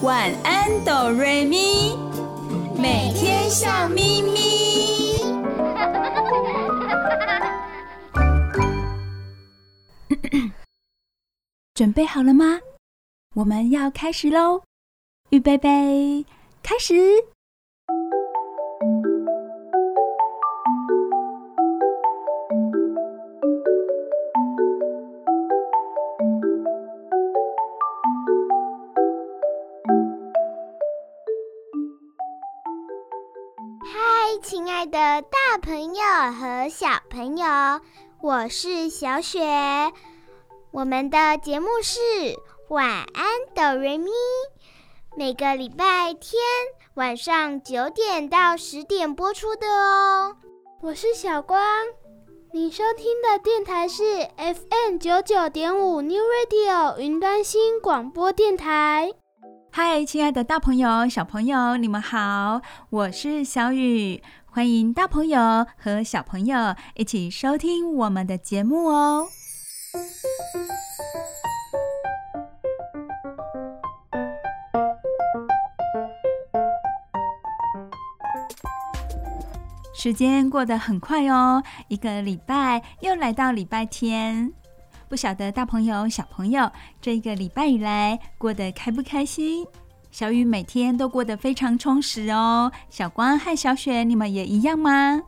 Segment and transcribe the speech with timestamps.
[0.00, 1.96] 晚安，哆瑞咪，
[2.76, 5.18] 每天笑眯眯。
[11.74, 12.60] 准备好了吗？
[13.34, 14.62] 我们要开始喽！
[15.30, 16.24] 预备备，
[16.62, 16.94] 开始。
[36.18, 37.46] 和小朋友，
[38.20, 39.40] 我是小雪。
[40.72, 42.00] 我们的节目是
[42.68, 44.10] 晚安哆瑞咪，
[45.16, 46.42] 每个礼拜天
[46.94, 50.36] 晚上九点到十点播出的哦。
[50.82, 51.60] 我是小光，
[52.52, 59.12] 你收听的电台是 FM 九九点五 New Radio 云端新广播电台。
[59.70, 62.60] 嗨，亲爱的大朋友、小朋友，你们好，
[62.90, 64.20] 我是小雨，
[64.58, 69.28] 欢迎大朋友和小朋友一起收听我们的节目哦。
[79.94, 84.52] 时间过得很快哦，一个礼拜又来到礼拜天。
[85.08, 86.68] 不晓得大朋友、小朋友
[87.00, 89.64] 这一个礼拜以来过得开不开心？
[90.10, 92.72] 小雨每天都过得非常充实哦。
[92.90, 95.22] 小光和小雪，你们也一样吗？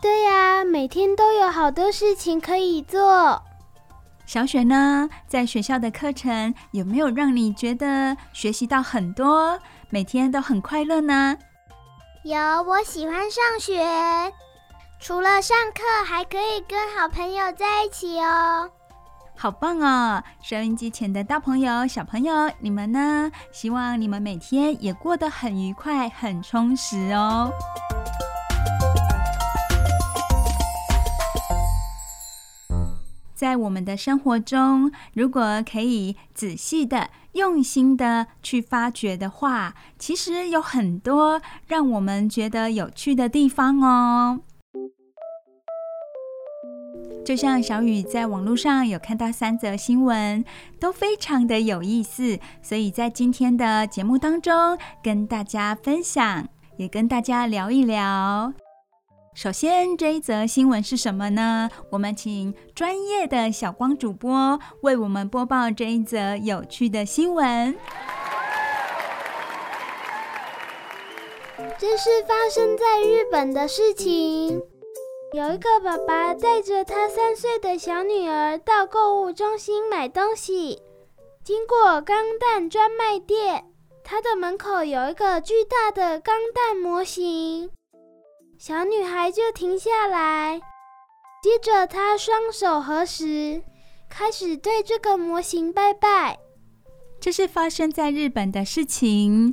[0.00, 3.42] 对呀，每天都有好多事情可以做。
[4.26, 9.58] 小雪呢，在学校的课程有没有让你觉得学习到很多，
[9.90, 11.36] 每天都很快乐呢？
[12.22, 13.84] 有，我喜欢上学，
[15.00, 18.70] 除了上课，还可以跟好朋友在一起哦。
[19.36, 20.22] 好棒哦！
[20.42, 23.30] 收音机前的大朋友、小朋友，你们呢？
[23.52, 27.50] 希望你们每天也过得很愉快、很充实哦。
[33.34, 44.40] 在我们的生活中，如果可以仔细的、用心的去发掘的话，其实有很多让我们觉得有趣的地方哦。
[47.22, 50.44] 就像小雨在网络上有看到三则新闻，
[50.78, 58.52] 都非常的有意思，所以在今天的节目当中跟大家分享，也跟大家聊一聊。
[59.34, 61.68] 首先，这一则新闻是什么呢？
[61.90, 67.74] 我们请专业的小光主播为我们播报这一则有趣的新闻。
[71.78, 74.62] 这是发生在日本的事情。
[75.34, 80.80] 有一个爸爸带着他三岁的小女儿到购物中心买东西，
[81.42, 83.64] 经过钢弹专卖店，
[84.04, 87.68] 他的门口有一个巨大的钢弹模型，
[88.56, 90.60] 小女孩就停下来，
[91.42, 93.60] 接着她双手合十，
[94.08, 96.38] 开始对这个模型拜拜。
[97.20, 99.52] 这是发生在日本的事情。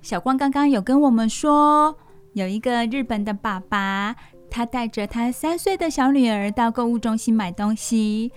[0.00, 1.98] 小光刚刚有跟我们说，
[2.32, 4.16] 有一个日本的爸爸。
[4.54, 8.30] 他带着他三岁的小女儿到购物中心买东西，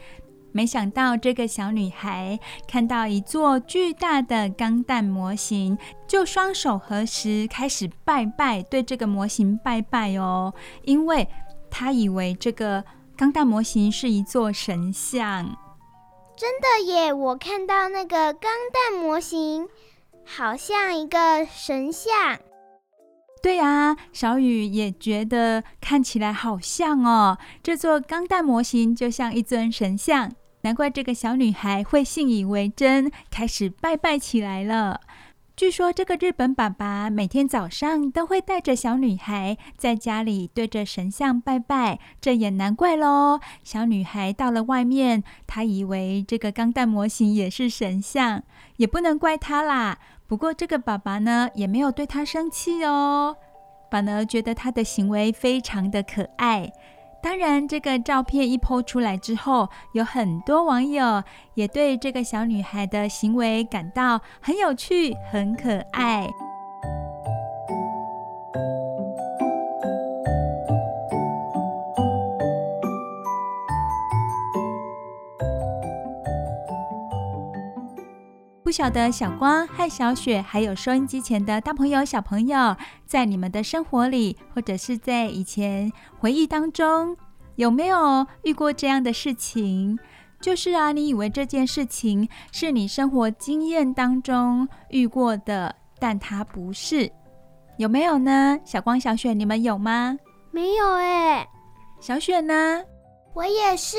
[0.54, 5.78] 没想到这个小女孩看到一座巨大的钢弹模型，
[6.08, 10.54] 就双手合十开始拜拜，对这个模型拜拜哦，
[10.84, 11.28] 因为
[11.70, 12.86] 她以为这个
[13.18, 15.58] 钢弹模型是一座神像。
[16.38, 17.12] 真的耶！
[17.12, 19.68] 我看到那个钢弹模型，
[20.26, 22.40] 好像一个神像。
[23.46, 27.38] 对啊，小雨也觉得看起来好像哦。
[27.62, 35.00] 这座钢弹模型就像一尊神像，难怪这个小女孩会信以为真，开始拜拜起来了。
[35.56, 43.40] 据说这个日本爸爸每天早上都会带着小女孩在家里对着神像拜拜，这也难怪喽。
[43.64, 48.42] 小女孩到了外面，她以为这个钢弹模型也是神像，
[48.78, 50.00] 也不能怪她啦。
[50.28, 53.36] 不过，这个爸爸呢，也没有对他生气哦，
[53.92, 56.72] 反而觉得他的行为非常的可爱。
[57.22, 61.24] 当然，这个照片一 po 出来之后，有很多网友
[61.54, 66.28] 也对这个小女孩的行为感到很有趣、很可爱。
[78.66, 82.76] 不晓得小光和小雪，还有收音机前的大朋友、小朋友，
[83.06, 87.16] 在你们的生活里，或者是在以前回忆当中，
[87.58, 90.00] 有没有遇过这样的事情？
[90.42, 97.12] 就是啊，你以为这件事情是你生活经验当中遇过的，但它不是，
[97.78, 98.60] 有没有呢？
[98.66, 100.18] 小光、小雪，你们有吗？
[100.50, 101.48] 没有哎。
[102.00, 102.82] 小雪呢？
[103.36, 103.96] 我也是。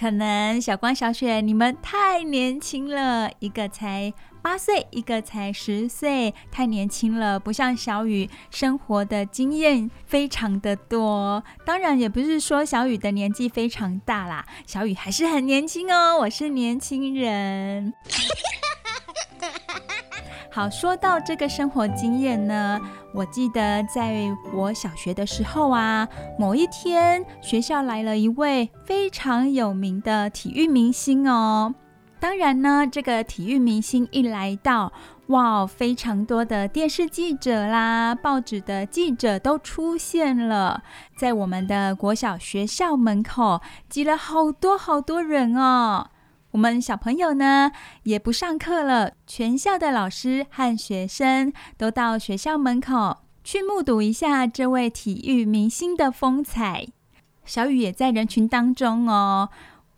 [0.00, 4.10] 可能小光、小雪，你们太年轻了，一个才
[4.40, 11.44] 八岁，一个才十岁，太年轻了，不像小雨，生活的经验非常的多。
[11.66, 16.16] 当然，也不是说小雨的年纪非常大啦，小雨还是很年轻哦。
[16.20, 17.92] 我是年轻人。
[20.60, 22.78] 好，说到这个生活经验呢，
[23.14, 26.06] 我记得在我小学的时候啊，
[26.38, 31.74] 某一天学校来了一位非常有名的体育明星哦。
[32.18, 34.92] 当然呢，这个体育明星一来到，
[35.28, 40.82] 哇，非常多的电视记者啦、报纸的记者都出现了，
[41.16, 46.08] 在我们的国小学校门口挤了好多好多人哦。
[46.52, 47.70] 我们小朋友呢，
[48.02, 56.86] 也不上课了，全校的老师和学生都到学校门口去目睹一下这位体育明星的风采。
[57.44, 59.48] 小雨也在人群当中哦，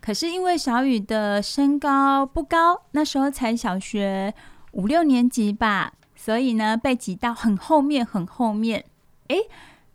[0.01, 4.35] 可是因为小雨的身高不高，那时候才小学
[4.73, 8.85] 五六年级吧，所以呢，被挤到很后面，很后面。
[9.29, 9.49] 诶。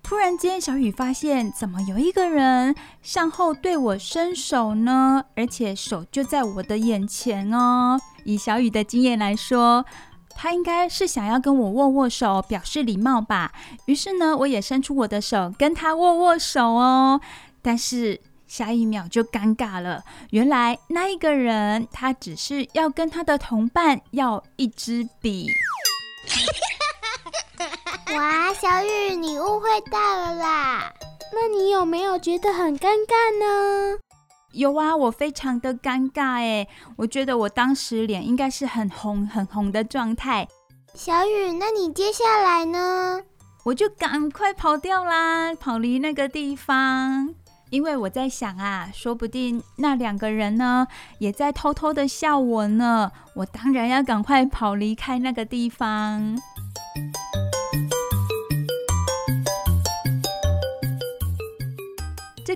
[0.08, 2.74] 突然间，小雨发现怎么有一个人
[3.04, 5.26] 向后对我伸手呢？
[5.36, 8.00] 而且手就在我的眼前哦。
[8.24, 9.86] 以小雨的经验来说，
[10.30, 13.52] 他应该是想要跟我握握手，表示礼貌吧。
[13.88, 17.20] 于是呢，我也伸出我的手跟他握握手哦。
[17.62, 25.50] 但是下一秒就尴尬了，原来那一个人他只是要跟他的同伴要一支笔。
[28.16, 30.94] 哇，小雨，你误会大了啦！
[31.34, 34.00] 那你有没有觉得很尴尬呢？
[34.54, 36.66] 有啊，我非常的尴尬哎，
[36.96, 40.48] 我觉得我当时脸应该是很红很红的状态。
[40.94, 43.22] 小雨，那你接下来呢？
[43.66, 47.36] 我就赶快跑掉啦，跑离那个地方，
[47.70, 50.88] 因为我在想啊，说不定那两个人呢，
[51.20, 53.12] 也在偷偷的笑我呢。
[53.36, 56.38] 我当然要赶快跑离开那个地方。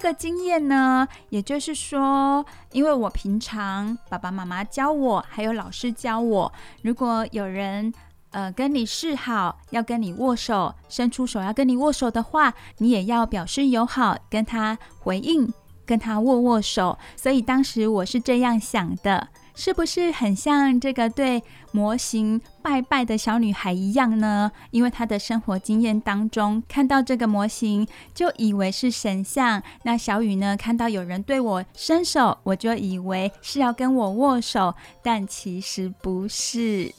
[0.02, 6.52] 个经验呢，也就是说，因为我平常爸爸妈妈教我，还有老师教我，
[6.82, 7.94] 如果有人
[8.32, 15.54] 呃跟你示好，要跟你握手，伸出手要跟你握手的话，你也要表示友好，跟他回应，
[15.86, 16.98] 跟他握握手。
[17.16, 19.30] 所以当时我是这样想的。
[19.54, 24.52] 是不是很像这个对模型拜拜的小女孩一样呢？
[24.72, 29.62] 因为她的生活经验当中，看到这个模型就以为是神像。
[29.84, 36.94] 那小雨呢，看到有人对我伸手，我就以为是要跟我握手，但其实不是。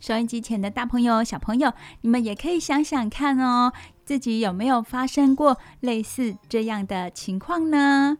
[0.00, 1.70] 收音机前的大朋友、小朋友，
[2.00, 3.70] 你们也可以想想看哦，
[4.06, 8.16] 自己有没有发生过类似这样的情况呢？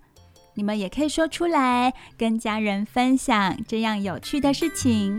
[0.55, 5.19] 你们也可以说出来，跟家人分享这样有趣的事情。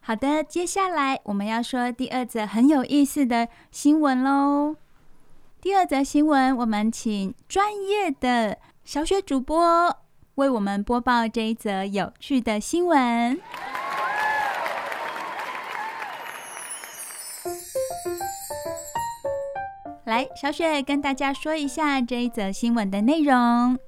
[0.00, 4.76] 好的，接下来我们要说第二则很有意思的新闻喽。
[5.60, 8.58] 第二则新闻，我们请专业的。
[8.88, 9.94] 小雪主播
[10.36, 13.38] 为我们播报这一则有趣的新闻。
[20.06, 23.78] 来，小雪跟大家说一下这一则新闻的内容。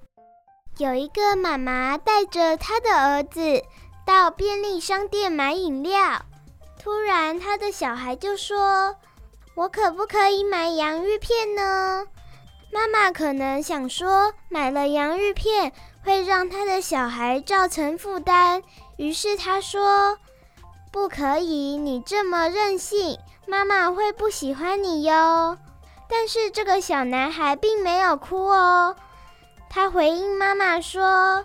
[0.77, 3.65] 有一个妈妈带着她的儿子
[4.05, 6.27] 到便利商店买饮料，
[6.79, 8.95] 突然她的小孩就说
[9.57, 12.05] ：“我可不可以买洋芋片呢？”
[12.73, 15.73] 妈妈可能想说，买了洋芋片
[16.05, 18.63] 会让他的小孩造成负担，
[18.97, 20.19] 于是他说
[20.93, 25.59] ：“不可以，你这么任性，妈妈会不喜欢你哟。”
[26.09, 28.97] 但是这个小男孩并没有哭哦，
[29.69, 31.45] 他回应妈妈说：“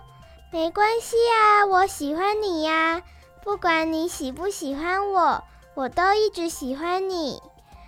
[0.51, 3.01] 没关系啊，我喜欢你呀，
[3.43, 7.41] 不管你喜不喜欢我，我都一直喜欢你。”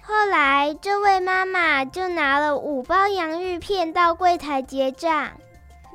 [0.08, 5.32] 后来，这位妈妈就拿了五包洋芋片到柜台结账。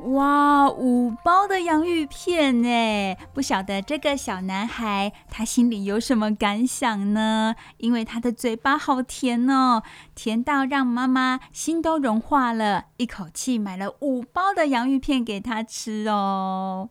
[0.04, 3.16] 哇，五包的洋芋片哎！
[3.32, 7.54] 不晓得这个小男孩他心里有什么感想呢？
[7.78, 9.82] 因为他的嘴巴好甜哦，
[10.14, 16.90] 甜到让妈妈心都融化了，一口气买了五包的洋芋片给他吃哦。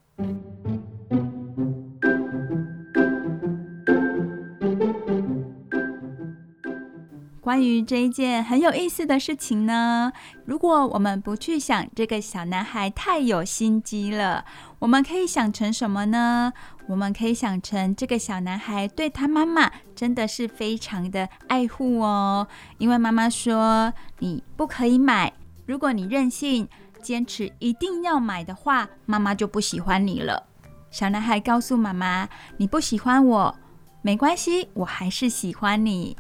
[7.41, 10.13] 关于这一件很有意思的事情呢，
[10.45, 14.45] 如果我们不去想这个小男孩太有心机了，
[14.77, 16.53] 我们可以想成什么呢？
[16.87, 25.33] 我们可以想成这个小男孩对他妈妈真的是非常的爱护哦，因为妈妈说你不可以买，
[25.65, 26.67] 如果你任性
[27.01, 30.47] 坚持一定要买的话，妈妈就不喜欢你了。
[30.91, 33.55] 小男孩告诉妈妈：“你不喜欢我，
[34.03, 36.15] 没关系，我还是喜欢你。”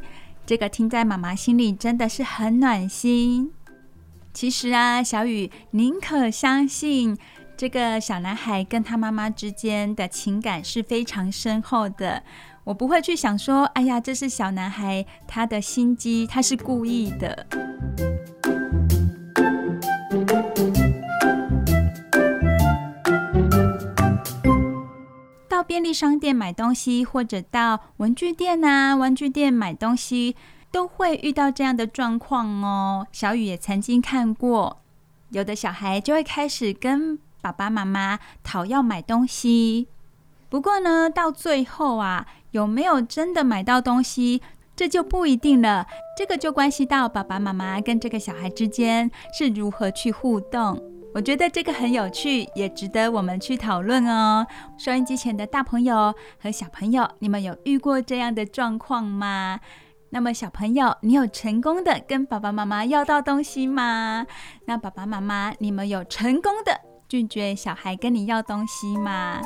[0.51, 3.53] 这个听在妈妈心里真的是很暖心。
[4.33, 7.17] 其实啊，小雨宁可相信
[7.55, 12.21] 这个小男孩跟他妈妈之间的情感是非常深厚的。
[12.65, 17.47] 我不会去想说，哎呀，这是小男孩他的心机，他是故意的。
[25.63, 30.35] 便利商店买东西，或者到文具店啊、玩具店买东西，
[30.71, 33.07] 都会遇到这样的状况哦。
[33.11, 34.81] 小雨也曾经看过，
[35.29, 39.87] 有的小孩就会开始跟爸爸妈妈讨要买东西。
[40.49, 44.41] 不过呢，到最后啊，有没有真的买到东西，
[44.75, 45.87] 这就不一定了。
[46.17, 50.90] 这个就关系到爸爸妈妈跟这个小孩之间是如何去互动。
[51.13, 54.47] 我觉得这个很有趣，也值得我们去讨论哦。
[54.77, 59.59] 收音机前的大朋友和小朋友，你们有遇过这样的状况吗？
[60.09, 64.25] 那么小朋友，你有成功的跟爸爸妈妈要到东西吗？
[64.65, 69.41] 那爸爸妈妈，你们有成功的拒绝小孩跟你要东西吗？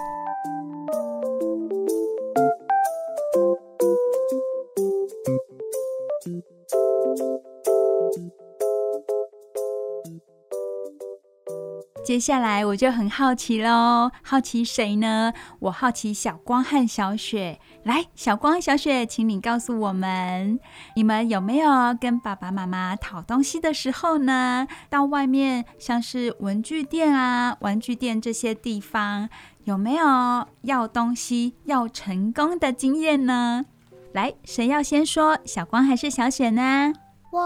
[12.05, 15.33] 接下来我就很好奇喽，好奇谁呢？
[15.57, 17.59] 我好奇小光和小雪。
[17.81, 20.59] 来，小光、小雪，请你告诉我们，
[20.95, 24.67] 你们有没有跟爸爸妈妈讨东西的时候呢？
[24.87, 29.27] 到外面像是文具店啊、玩具店这些地方，
[29.63, 33.65] 有没有要东西要成功的经验呢？
[34.13, 35.39] 来，谁要先说？
[35.43, 36.93] 小光还是小雪呢？
[37.31, 37.41] 我，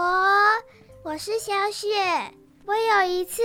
[1.02, 2.34] 我是小雪。
[2.70, 3.42] 我有一次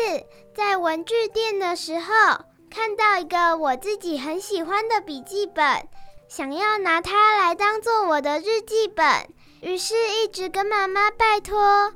[0.53, 5.87] 在文具店的时候，看到一个我自己很喜欢的笔记本，
[6.27, 9.27] 想要拿它来当做我的日记本，
[9.61, 11.91] 于是一直跟妈妈拜托。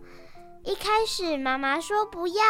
[0.63, 2.43] 一开始妈妈说不要，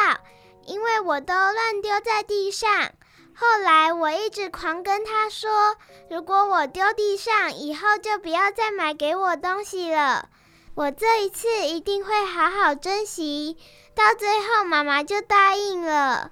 [0.66, 2.94] 因为我都乱丢在地上。
[3.36, 5.76] 后来我一直狂跟她说，
[6.10, 10.30] 如果我丢地上，以后就不要再买给我东西了。
[10.76, 13.58] 我这一次一定会好好珍惜。
[14.00, 16.32] 到最后，妈妈就答应了。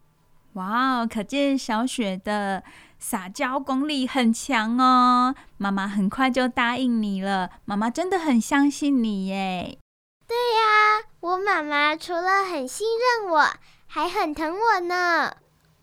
[0.54, 2.64] 哇哦，可见小雪的
[2.98, 5.36] 撒娇功力很强哦。
[5.58, 9.78] 妈妈很快就答应你了，妈妈真的很相信你耶。
[10.26, 12.88] 对呀，我妈妈除了很信
[13.22, 13.46] 任我，
[13.86, 15.34] 还很疼我呢。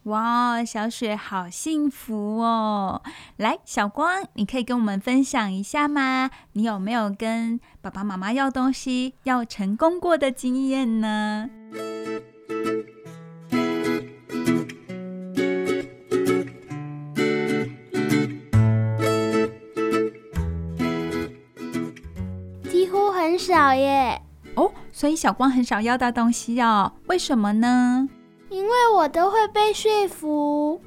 [0.05, 3.03] 哇，小雪好幸福哦！
[3.37, 6.31] 来，小光，你可以跟我们分享一下吗？
[6.53, 11.49] 你有没有跟爸爸妈妈要东西要成功过的经验呢？
[22.71, 24.21] 几乎很少耶。
[24.57, 26.93] 哦，所以小光很少要到东西哦？
[27.07, 28.09] 为什么呢？
[28.51, 30.81] 因为我都会被说服，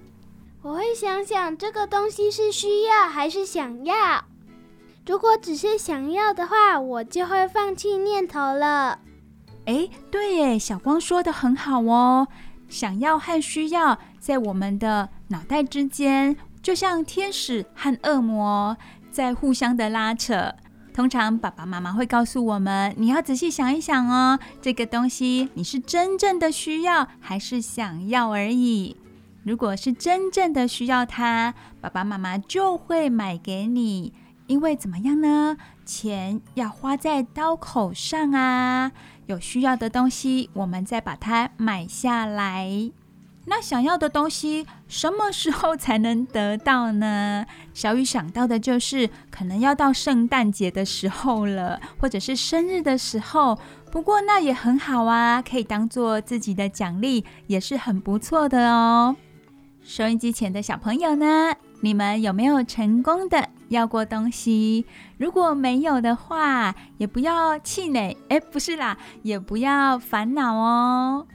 [0.62, 4.24] 我会想想这个东西是需要还是想要。
[5.06, 9.00] 如果只是想要的话，我就会放弃念头了。
[9.68, 12.28] 哎，对耶，小光说得很好哦。
[12.70, 18.78] 想要和需要在我们的脑袋之间，就像天使和恶魔
[19.12, 20.54] 在互相的拉扯。
[20.94, 28.96] 通常爸爸妈妈会告诉我们，你要仔细想一想哦，这个东西你是真正的需要还是想要而已。
[29.44, 34.14] 如果是真正的需要它，爸爸妈妈就会买给你，
[34.48, 35.56] 因为怎么样呢？
[35.86, 38.92] 钱要花在刀口上啊。
[39.28, 42.92] 有需要的东西，我们再把它买下来。
[43.50, 47.46] 那想要的东西什么时候才能得到呢？
[47.74, 53.58] 小雨想到的就是可能要到圣诞节的时候了，或者是生日的时候。
[53.90, 59.16] 不过那也很好啊，可以当做自己的奖励，也是很不错的哦。
[59.82, 64.86] 收音机前的小朋友呢，你们有没有成功的要过东西？
[65.18, 71.28] 如果没有的话，也不要气馁，哎，不是啦，也不要烦恼哦。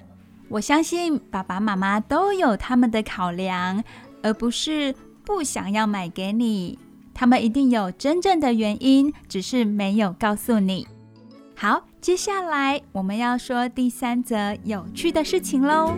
[0.49, 3.83] 我相信爸爸妈妈都有他们的考量，
[4.23, 6.79] 而不是不想要买给你。
[7.15, 10.87] 他们一定有真正的原因，只是没有告诉你。
[11.55, 15.95] 好，接下来我们要说第三则有趣的事情喽。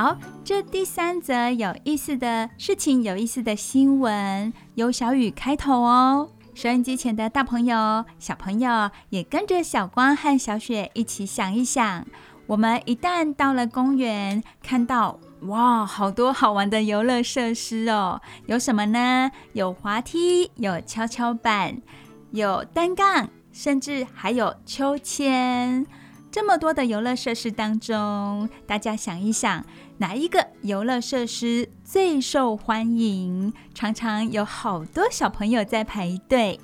[0.00, 6.28] 好，这第三则有意思的事情，有意思的新闻，由小雨开头哦。
[6.54, 12.06] 收音机前的大朋友、小朋友也跟着小光和小雪一起想一想：
[12.46, 18.20] 我们一旦到了公园，看到哇，好多好玩的游乐设施哦！
[18.46, 19.32] 有什么呢？
[19.54, 21.82] 有滑梯，有跷跷板，
[22.30, 25.84] 有单杠，甚至还有秋千。
[26.30, 29.64] 这么多的游乐设施当中，大家想一想，
[30.00, 33.52] 哪一个游乐设施最受欢迎？
[33.74, 36.60] 常常有好多小朋友在排队。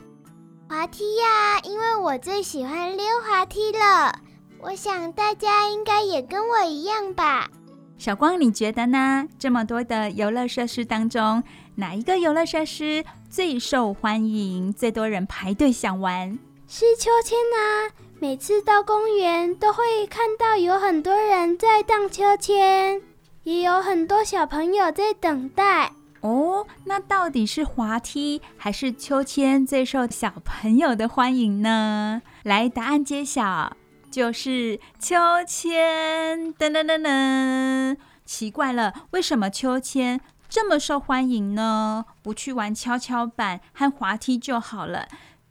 [0.68, 4.20] 滑梯呀，因为我最喜欢溜滑梯了。
[4.60, 7.50] 我想大家应该也跟我一样吧。
[7.98, 9.26] 小光，你觉得呢？
[9.36, 11.42] 这么多的游乐设施当中，
[11.74, 14.72] 哪一个游乐设施最受欢迎？
[14.72, 16.38] 最多人排队想玩？
[16.68, 17.90] 是秋千啊！
[18.20, 23.02] 每次到公园都会看到有很多人在荡秋千，
[23.44, 25.92] 也有很多小朋友在等待。
[26.20, 32.22] 哦，那到底是滑梯还是秋千最受小朋友的欢迎呢？
[32.42, 33.76] 来，答案揭晓，
[34.10, 35.14] 就是秋
[35.46, 36.54] 千。
[36.54, 42.06] 噔噔噔噔，奇怪了，为什么秋千这么受欢迎呢？
[42.22, 45.06] 不去玩跷跷板和滑梯就好了。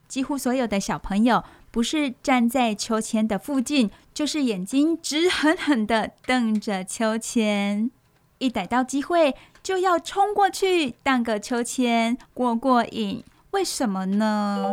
[0.07, 1.43] 几乎所有的小朋友。
[1.73, 7.89] 不是站在秋千的附近，就是眼睛直狠狠的瞪着秋千，
[8.37, 13.23] 一逮到机会就要冲过去荡个秋千过过瘾。
[13.51, 14.71] 为什么呢？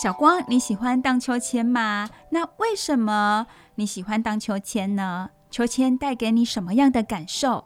[0.00, 2.08] 小光，你喜欢荡秋千吗？
[2.30, 5.30] 那为什么你喜欢荡秋千呢？
[5.50, 7.64] 秋千带给你什么样的感受？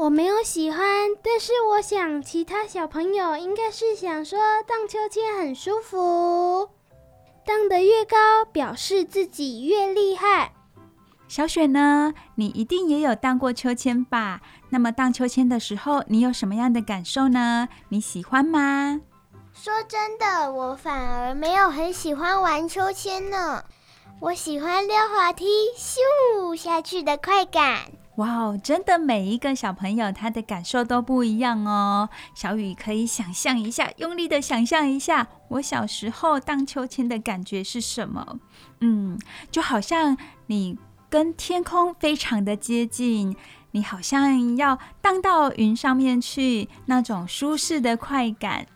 [0.00, 0.80] 我没有喜欢，
[1.22, 6.70] 但是我想其他小朋友应该是想说荡秋千很舒服，
[7.44, 8.16] 荡得越高，
[8.50, 10.54] 表示自己越厉害。
[11.28, 12.14] 小雪呢？
[12.36, 14.40] 你一定也有荡过秋千吧？
[14.70, 17.68] 那么荡秋千的时候，你有什么样的感受呢？
[17.90, 19.02] 你喜欢吗？
[19.52, 23.62] 说真的，我反而没有很喜欢玩秋千呢。
[24.18, 25.44] 我喜欢溜滑梯，
[25.76, 27.82] 咻下去的快感。
[28.16, 32.10] 哇哦，真的每一个小朋友他的感受都不一样哦。
[32.34, 38.38] 小雨可以想象一下，用力的想象一下，我小时候荡秋千的感觉是什么？
[38.80, 39.18] 嗯，
[39.50, 43.34] 就好像你跟天空非常的接近，
[43.70, 48.66] 你好像要荡到云上面去，那种舒适的快感，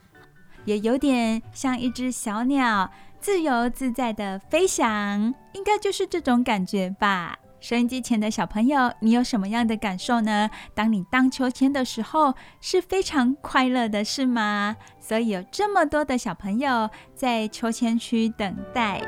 [0.64, 7.38] 也有点像一只小鸟自由自在的飞翔，应该就是这种感觉吧。
[7.64, 10.50] 收音机前的小朋友，你有什么样的感受呢？
[10.74, 14.76] 当你荡秋千的时候，是非常快乐的，是吗？
[15.00, 19.00] 所以有这么多的小朋友在秋千区等待。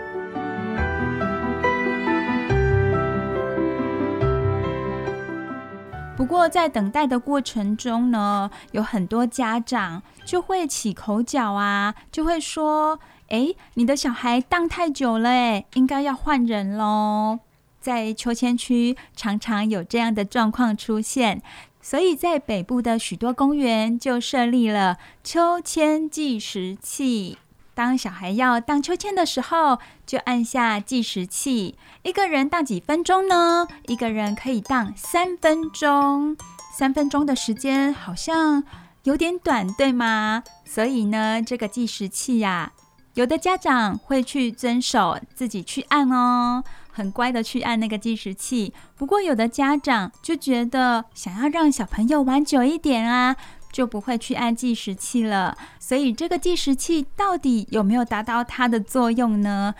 [6.17, 17.41] 不过在等待的过程中呢，有很多家长就会起口角啊，就会说：“诶，你的小孩荡太久了，诶，应该要换人喽。”
[17.87, 21.41] 在秋千区常常有这样的状况出现，
[21.81, 27.39] 所以在北部的许多公园就设立了秋千计时器。
[27.75, 31.77] 当小孩要荡秋千的时候，就按下计时器。
[32.03, 33.69] 一个人荡几分钟呢？
[33.87, 36.37] 一个人可以荡三分钟。
[36.77, 38.65] 三分钟的时间好像
[39.05, 40.43] 有点短，对吗？
[40.65, 42.73] 所以呢，这个计时器呀，
[43.15, 46.65] 有的家长会去遵守，自己去按哦。
[46.97, 53.37] 很乖的去按那个计时器，不过有的家长就觉得想要让小朋友玩久一点啊，
[53.71, 55.59] 就不会去按计时器了。
[55.79, 59.75] 所以这个计时器到底有没有达到它的作用呢？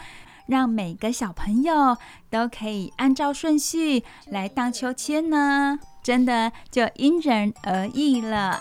[0.47, 1.97] 让每个小朋友
[2.29, 5.79] 都可以按照顺序来荡秋千呢？
[6.03, 8.61] 真的就因人而异了。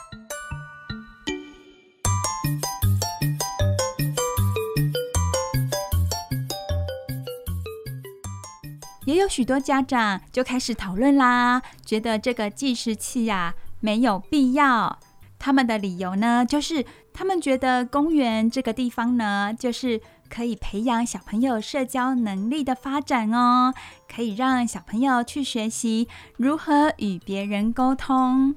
[9.06, 15.00] 也有许多家长就开始讨论啦，觉得这个计时器呀没有必要。
[15.38, 23.74] 他们的理由呢，就是他们觉得公园这个地方呢，就是可以培养小朋友社交能力的发展哦，
[24.12, 28.56] 可以让小朋友去学习如何与别人沟通。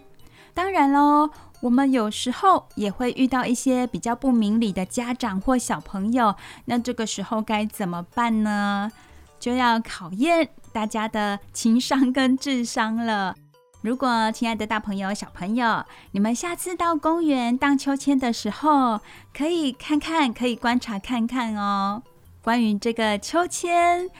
[0.54, 1.28] 当然喽，
[1.60, 6.34] 我们有时候也会遇到一些比较不明理的家长或小朋友，
[6.64, 8.90] 那这个时候该怎么办呢？
[9.38, 13.34] 就要考验大家的情商跟智商了。
[13.80, 19.00] 如果亲爱的大朋友、小朋友，你们下次到公园荡秋千的时候，
[19.32, 22.02] 可以看看，可以观察看看哦。
[22.42, 24.10] 关于这个秋千，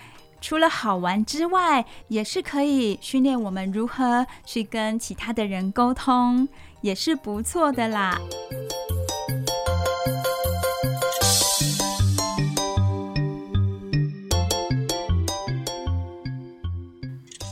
[0.40, 6.48] 除了好玩之外，也是可以训练我们如何去跟其他的人沟通，
[6.80, 8.16] 也是不错的啦。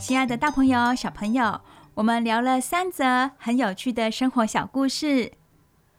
[0.06, 1.60] 亲爱的大朋友、小朋友，
[1.94, 5.32] 我们聊了三则很有趣的生活小故事，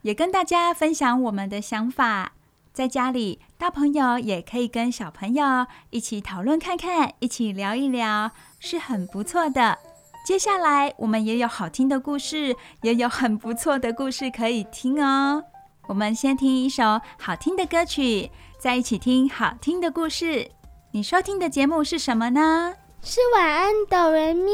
[0.04, 2.32] 也跟大家分享我们的想法。
[2.72, 9.78] 在家里，大朋友也可以跟小朋友一起讨论看看，一起聊一聊，是很不错的。
[10.26, 15.44] 接下来，我们也有好听的故事，也有很不错的故事可以听哦。
[15.88, 20.50] 我们先听一首好听的歌曲，再一起听好听的故事。
[20.92, 22.74] 你收听的节目是什么呢？
[23.04, 24.52] 是晚安哆瑞咪，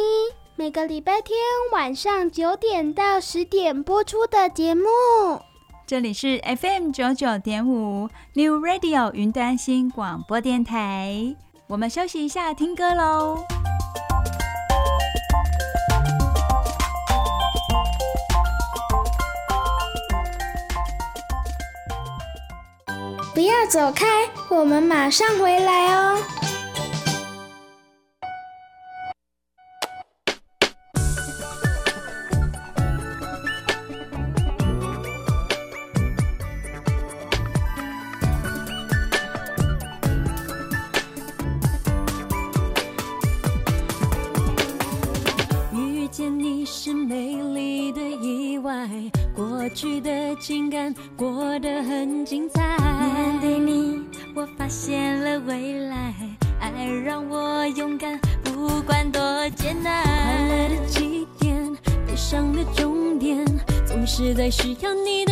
[0.55, 1.37] 每个礼拜天
[1.71, 4.85] 晚上九点到十点播出的节目。
[5.87, 11.35] 这里是 FM 九九点五 New Radio 云端新广播电台。
[11.67, 13.43] 我们休息一下，听歌喽。
[23.33, 26.17] 不要走开，我们马上回来哦。
[51.15, 54.01] 过得很精彩，面对你，
[54.35, 56.13] 我发现了未来。
[56.59, 60.03] 爱让我勇敢，不管多艰难。
[60.03, 61.75] 快乐的起点，
[62.07, 63.45] 悲伤的终点，
[63.85, 65.22] 总是在需要你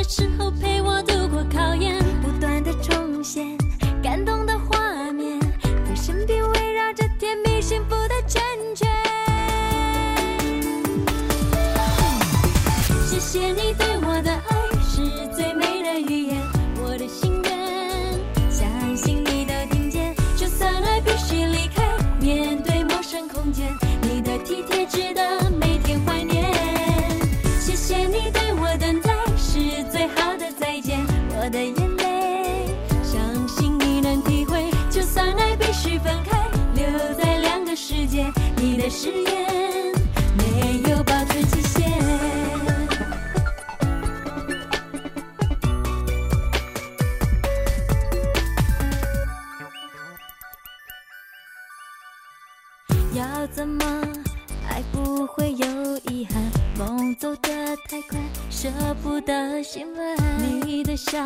[54.69, 56.41] 爱不会有遗憾？
[56.77, 58.19] 梦走得太快，
[58.49, 58.69] 舍
[59.03, 60.17] 不得心乱。
[60.65, 61.19] 你的笑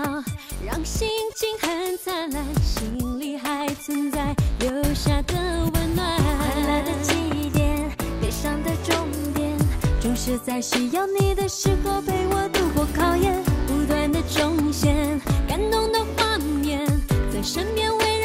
[0.65, 5.35] 让心情很灿烂，心里还存在留下的
[5.73, 6.17] 温暖。
[6.17, 7.89] 快乐的起点，
[8.21, 8.51] 悲伤。
[8.63, 8.95] 的终
[9.33, 9.51] 点，
[9.99, 16.85] 总是在需要你的时候陪我度过考验，不断的重现感动的画面，
[17.31, 18.24] 在身边围绕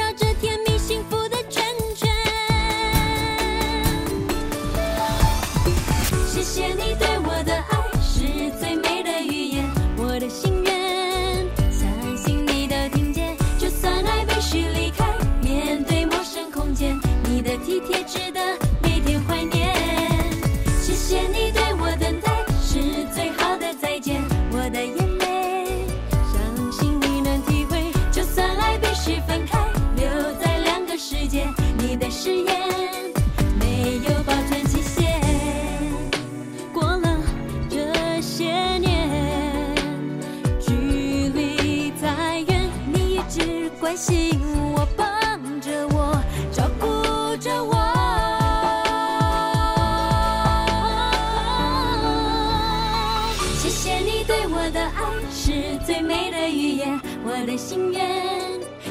[57.61, 58.01] 心愿，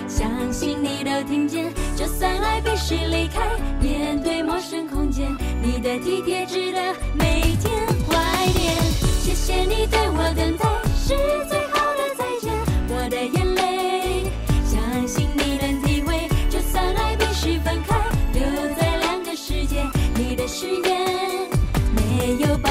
[0.07, 1.73] 相信你都听见。
[1.95, 3.41] 就算爱必须离开，
[3.81, 5.27] 面对陌生空间，
[5.59, 6.79] 你的体贴值得
[7.15, 8.75] 每天怀念。
[9.23, 11.15] 谢谢你对我等待，是
[11.49, 12.53] 最好的再见。
[12.89, 14.31] 我的眼泪，
[14.63, 16.29] 相信你能体会。
[16.47, 17.97] 就算爱必须分开，
[18.33, 18.43] 留
[18.75, 21.49] 在两个世界，你的誓言
[21.95, 22.69] 没有保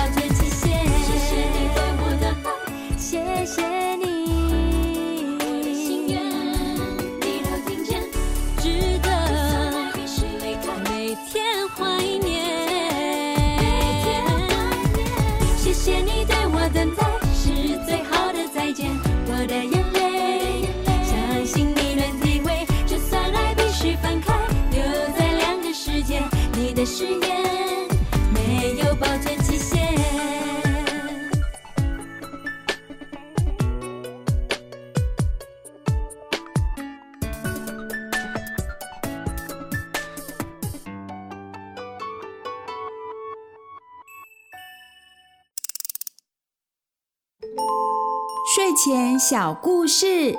[49.29, 50.39] 小故事，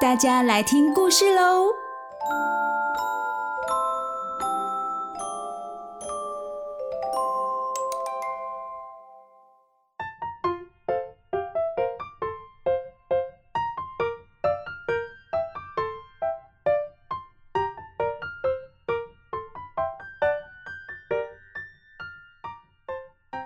[0.00, 1.66] 大家来听故事喽。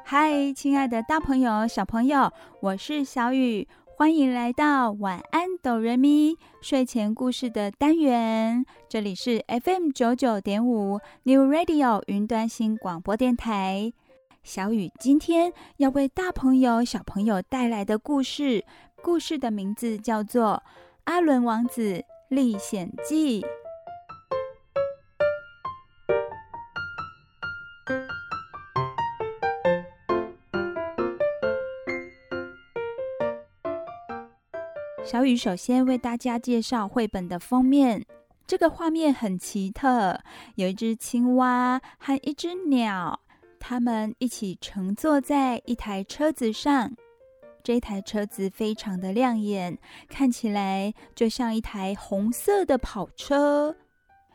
[0.05, 8.67] 嗨，亲爱的大朋友、小朋友，我是小雨，欢迎来到晚安哆瑞咪睡前故事的单元。
[8.89, 13.93] 这里是 FM 九九点五 New Radio 云端新广播电台。
[14.43, 18.65] 小雨今天要为大朋友、小朋友带来的故事，
[19.01, 20.61] 故事的名字叫做
[21.05, 23.43] 《阿伦王子历险记》。
[35.05, 38.07] 小雨首先为大家介绍绘本的封面。
[38.47, 40.19] 这个画面很奇特，
[40.55, 43.21] 有一只青蛙和一只鸟，
[43.61, 46.90] 它们一起乘坐在一台车子上。
[47.62, 53.77] 这台车子非常的亮眼，看起来就像一台红色的跑车。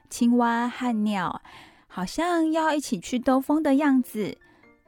[0.08, 1.42] 青蛙和鸟
[1.88, 4.38] 好像要一起去兜风的样子，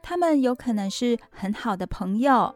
[0.00, 2.54] 他们有可能是很好的朋友。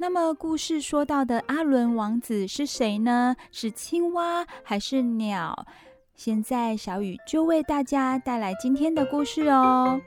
[0.00, 3.34] 那么，故事说到的阿伦王子是谁呢？
[3.50, 5.66] 是青蛙还是鸟？
[6.14, 10.00] 现在小雨就为大家带来今天的故事哦。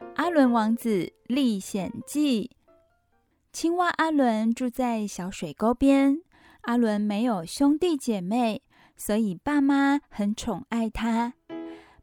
[0.20, 2.50] 《阿伦王子历险记》。
[3.50, 6.20] 青蛙阿伦住在小水沟边。
[6.62, 8.60] 阿伦没有兄弟姐妹，
[8.96, 11.32] 所以爸妈很宠爱他。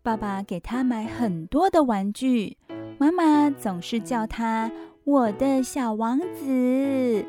[0.02, 2.58] 爸爸给他买很多的玩具，
[2.98, 4.72] 妈妈总是叫他
[5.06, 7.26] “我的小王子”。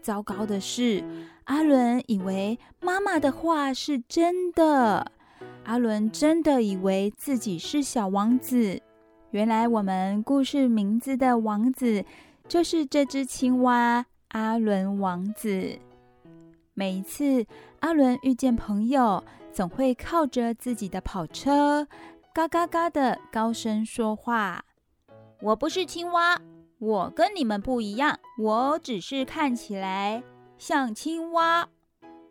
[0.00, 1.04] 糟糕的是，
[1.44, 5.12] 阿伦以为妈妈的话是真的。
[5.64, 8.80] 阿伦真的以为自己是小王子。
[9.30, 12.04] 原来，我们故事名字的王子。
[12.48, 15.78] 就是这只青蛙，阿伦王子。
[16.74, 17.44] 每一次
[17.80, 21.88] 阿伦遇见朋友，总会靠着自己的跑车，
[22.32, 24.64] 嘎嘎嘎的高声说话。
[25.42, 26.40] 我不是青蛙，
[26.78, 30.22] 我跟你们不一样，我只是看起来
[30.56, 31.68] 像青蛙。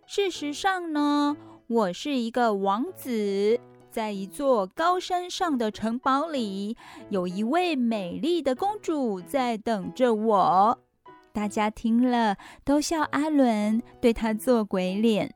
[0.06, 1.36] 事实上呢，
[1.68, 3.60] 我是一个王子。
[3.96, 6.76] 在一座高山上的城堡里，
[7.08, 10.78] 有一位美丽的公主在等着我。
[11.32, 15.34] 大家听了都笑阿伦，对他做鬼脸。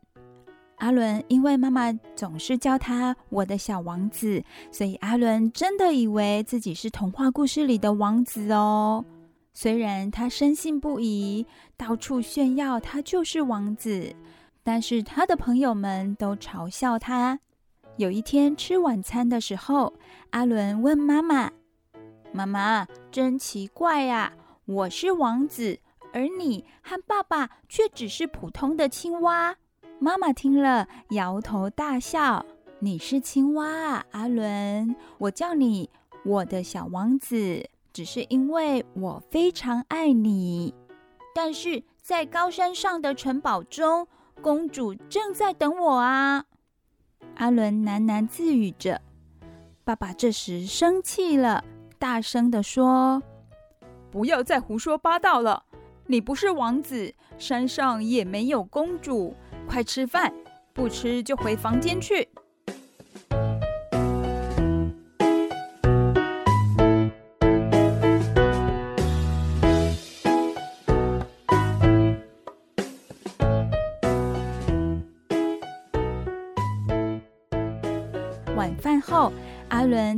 [0.80, 4.44] 阿伦因为妈妈总是叫他“我的小王子”，
[4.74, 9.06] 所以阿伦真的以为自己是童话故事里的王子哦。
[9.54, 11.46] 虽然他深信不疑，
[11.78, 14.14] 到处炫耀他就是王子，
[14.66, 17.40] 但是他的朋友们都嘲笑他。
[18.00, 19.94] 有一天吃晚餐的时候，
[20.30, 21.52] 阿伦问妈妈
[22.32, 24.32] ：“妈妈，真奇怪呀，
[24.64, 25.78] 我是王子，
[26.14, 29.58] 而你和爸爸却只是普通的青蛙。”
[30.00, 32.46] 妈妈听了，摇头大笑
[32.80, 35.90] ：“你是青蛙啊，阿伦，我叫你
[36.24, 40.74] 我的小王子，只是因为我非常爱你。
[41.36, 44.08] 但是在高山上的城堡中，
[44.42, 46.46] 公主正在等我啊！
[47.40, 49.00] 阿伦喃喃自语着。
[49.86, 51.64] 爸爸这时生气了，
[51.98, 53.24] 大声地说
[54.12, 55.64] ：“不要再胡说八道了！
[56.08, 59.34] 你不是王子，山上也没有公主。
[59.66, 60.34] 快吃饭，
[60.74, 62.28] 不吃就回房间去。”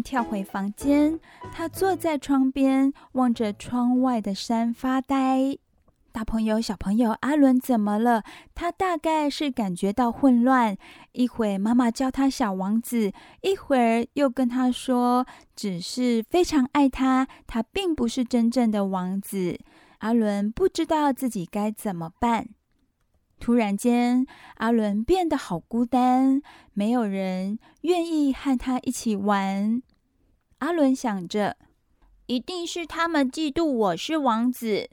[0.01, 1.19] 跳回房间，
[1.53, 5.57] 他坐在窗边，望着窗外的山发呆。
[6.13, 8.23] 大朋友、小朋友，阿伦怎么了？
[8.53, 10.75] 他大概是感觉到混乱。
[11.13, 19.59] 一会妈妈叫他小王子，一会儿又跟他说，只是非常爱他，他并不是真正的王子。
[19.99, 22.49] 阿伦不知道自己该怎么办。
[23.39, 26.41] 突然间，阿伦变得好孤单，
[26.73, 29.81] 没有人愿意和他一起玩。
[30.61, 31.57] 阿伦想着，
[32.27, 34.91] 一定是他们嫉妒我是王子。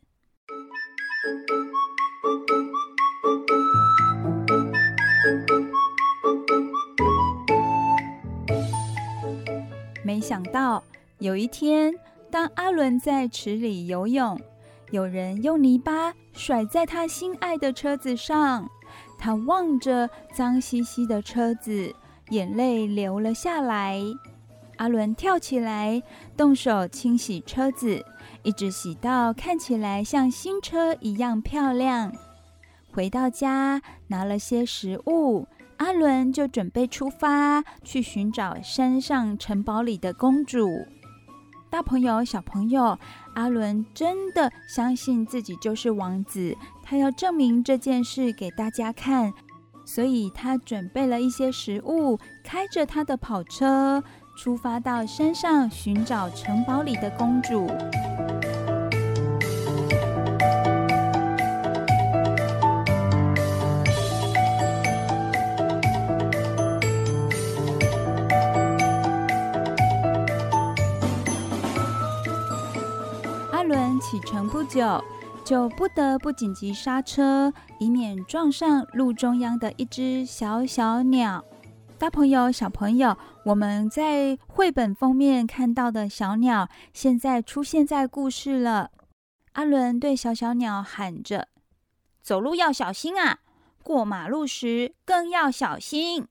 [10.03, 10.83] 没想到
[11.19, 11.95] 有一天，
[12.31, 14.41] 当阿伦在池里游泳。
[14.91, 18.67] 有人用泥巴甩在他心爱的车子上，
[19.19, 21.95] 他望着脏兮兮的车子，
[22.31, 24.03] 眼泪流了下来。
[24.79, 26.03] 阿伦跳起来，
[26.37, 28.05] 动手清洗车子，
[28.43, 32.13] 一直洗到看起来像新车一样漂亮。
[32.91, 40.69] 回到家，拿了些食物，阿伦就准备出发去寻找山上城堡里的公主。
[41.71, 42.99] 大朋友、小朋友，
[43.35, 49.33] 阿伦真的相信自己就是王子，他要证明这件事给大家看，
[49.85, 54.03] 所以他准备了一些食物，开着他的跑车，
[54.39, 57.67] 出发到山上寻找城堡里的公主。
[73.51, 75.03] 阿伦启程不久，
[75.45, 81.45] 就不得不紧急刹车，以免撞上路中央的一只小小鸟。
[81.99, 88.93] 大朋友、小朋友，我们在绘本封面看到的小鸟，现在出现在故事了。
[89.55, 91.49] 阿伦对小小鸟喊着
[92.23, 93.41] ：“走路要小心啊，
[93.83, 96.29] 过马路时更要小心。”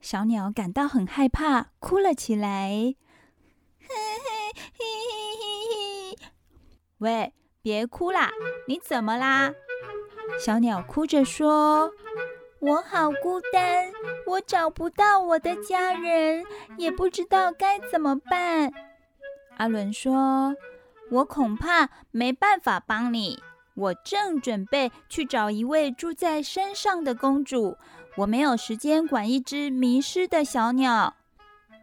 [0.00, 2.94] 小鸟感到很害怕，哭了起来。
[3.78, 4.84] 嘿嘿嘿
[5.28, 6.28] 嘿嘿
[6.98, 8.30] 喂，别哭啦！
[8.66, 9.52] 你怎么啦？
[10.40, 11.92] 小鸟哭着说
[12.66, 13.92] ：“我好孤单，
[14.26, 16.42] 我找不到我的家人，
[16.76, 18.72] 也不知道该怎么办。”
[19.56, 20.52] 阿伦说
[21.12, 23.40] ：“我恐怕没办法帮你。
[23.76, 27.76] 我正准备去找一位住在山上的公主，
[28.16, 31.14] 我没有时间管一只迷失的小鸟。”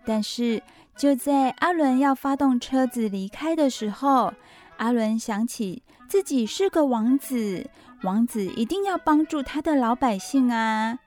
[0.05, 0.61] 但是
[0.97, 4.33] 就在阿伦要发动车子离开的时候，
[4.75, 7.69] 阿伦想起自己是个王子，
[8.03, 10.99] 王子一定要帮助他的老百姓啊！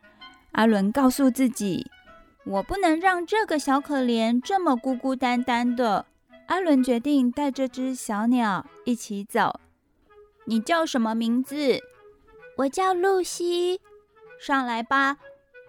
[0.52, 1.90] 阿伦告诉自己
[2.46, 6.06] ：“我不能让这个小可怜这么孤孤单单的。”
[6.48, 9.60] 阿伦决定带这只小鸟一起走。
[10.46, 11.80] 你叫什么名字？
[12.58, 13.80] 我叫露西。
[14.40, 15.18] 上来吧，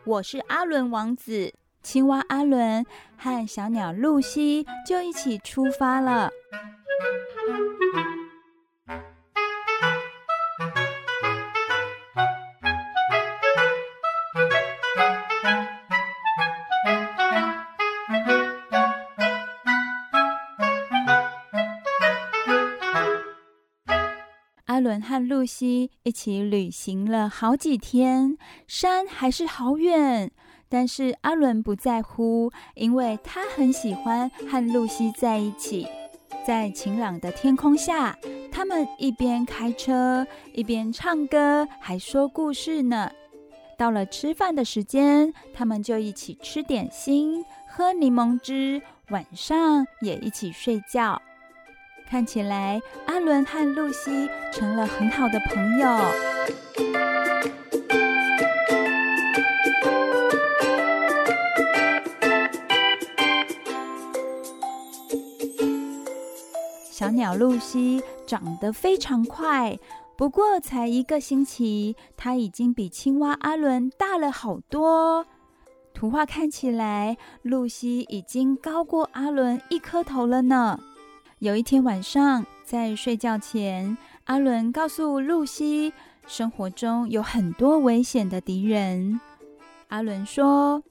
[0.05, 1.53] 我是阿伦王子。
[1.83, 2.85] 青蛙阿伦
[3.17, 6.31] 和小鸟露西就一起出发了。
[24.77, 28.37] 阿伦和露西一起旅行了好几天，
[28.67, 30.31] 山还是好远，
[30.69, 35.87] 但是阿伦不在乎，因为他很喜欢和露西在一起。
[36.45, 38.15] 在晴朗的天空下，
[38.51, 43.09] 他们一边开车，一边唱歌，还说故事呢。
[43.79, 51.19] 到了吃饭的时间，他们就一起吃点心，喝柠檬汁，晚上也一起睡觉。
[52.09, 55.87] 看起来，阿伦和露西成了很好的朋友。
[66.89, 69.77] 小鸟露西长得非常快，
[70.15, 75.25] 不过才一个星期，它已经比青蛙阿伦大了好多。
[75.93, 80.79] 图画看起来，露西已经高过阿伦一颗头了呢。
[81.39, 85.93] 有一天晚上，在睡觉前，阿伦告诉露西，
[86.25, 89.21] 生活中有很多危险的敌人。
[89.89, 90.81] 阿伦说：“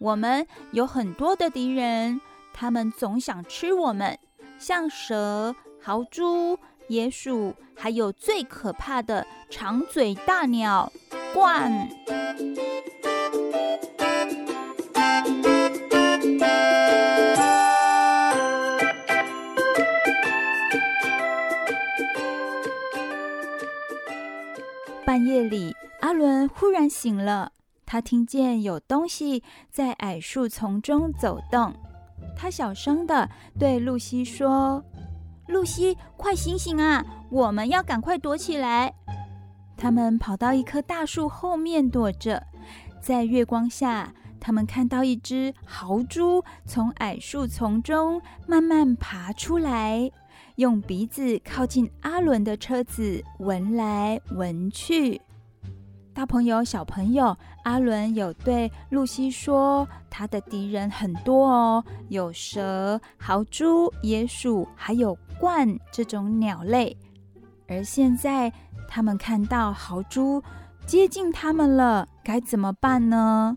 [0.00, 2.20] 我们有很多的敌人，
[2.52, 4.18] 他们总想吃我们，
[4.58, 10.92] 像蛇、豪猪、野鼠，还有最可怕的长嘴大鸟——
[11.36, 11.88] 鸛。”
[25.06, 27.52] 半夜里，阿伦忽然醒了。
[27.84, 31.74] 他听见有东西在矮树丛中走动。
[32.34, 33.28] 他小声的
[33.58, 34.82] 对露西说
[35.48, 37.04] ：“露西，快醒醒啊！
[37.30, 38.94] 我们要赶快躲起来。”
[39.76, 42.42] 他们跑到一棵大树后面躲着。
[42.98, 50.10] 在月光下，他们看到一只豪猪从矮树丛中慢慢爬出来。
[50.56, 55.20] 用鼻子靠近阿伦的车子，闻来闻去。
[56.12, 66.96] 大朋友、小朋友，阿伦有对露西说，他的敌人很多哦，有蛇、豪猪、野鼠，还有鹳这种鸟类。
[67.66, 68.52] 而现在，
[68.86, 70.40] 他们看到豪猪
[70.86, 73.56] 接近他们了，该怎么办呢？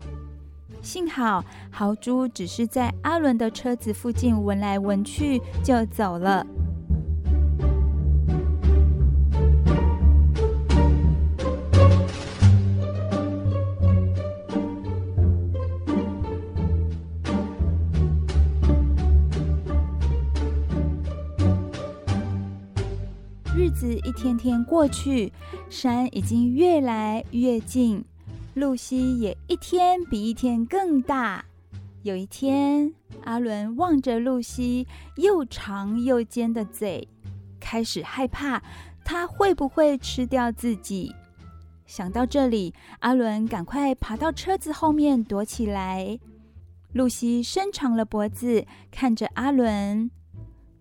[0.82, 6.44] 幸好豪猪只是在阿伦的车子附近闻来闻去，就走了。
[24.08, 25.30] 一天天过去，
[25.68, 28.02] 山已经越来越近，
[28.54, 31.44] 露西也一天比一天更大。
[32.04, 32.90] 有一天，
[33.24, 34.86] 阿伦望着露西
[35.16, 37.06] 又长又尖的嘴，
[37.60, 38.62] 开始害怕
[39.04, 41.14] 她会不会吃掉自己。
[41.84, 46.18] 想到这里，阿伦赶快爬到车子后面躲起来。
[46.94, 50.10] 露西伸长了脖子看着阿伦：“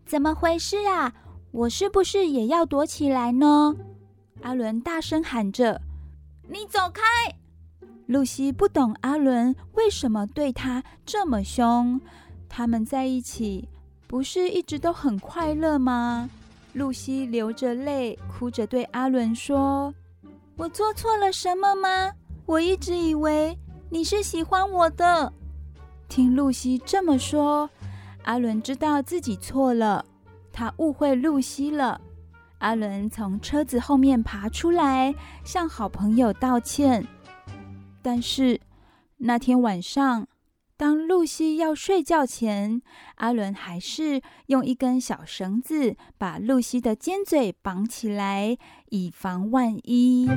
[0.08, 1.14] 怎么回事啊？”
[1.58, 3.76] 我是不是也要躲起来呢？
[4.44, 5.82] 阿伦大声喊着
[6.48, 7.02] ：“你走开！”
[8.06, 12.00] 露西不懂阿伦为什么对她这么凶。
[12.48, 13.68] 他们在一起
[14.06, 16.30] 不是一直都很快乐吗？
[16.74, 19.92] 露西流着泪，哭着对阿伦说
[20.58, 22.14] ：“我做错了什么吗？
[22.46, 23.58] 我一直以为
[23.90, 25.34] 你是喜欢我的。”
[26.08, 27.68] 听露西这么说，
[28.26, 30.06] 阿伦知道自己错了。
[30.58, 32.02] 他误会露西了。
[32.58, 37.06] 阿伦从车子后面爬出来，向好朋友道歉。
[38.02, 38.60] 但是
[39.18, 40.28] 那天晚上，
[40.76, 42.82] 当露西要睡觉前，
[43.18, 48.58] 阿伦还是用一根小绳子把露西的尖嘴绑起来，
[48.90, 50.28] 以防万一。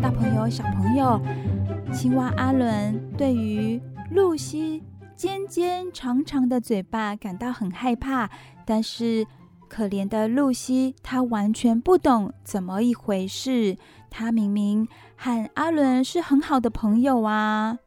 [0.00, 1.20] 大朋友、小朋友。
[1.94, 3.80] 青蛙阿伦对于
[4.10, 4.82] 露西
[5.14, 8.28] 尖尖长长的嘴巴感到很害怕，
[8.66, 9.24] 但是
[9.68, 13.76] 可怜的露西，她完全不懂怎么一回事。
[14.10, 17.78] 她明明和阿伦是很好的朋友啊。